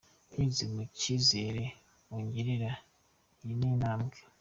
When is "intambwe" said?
3.71-4.17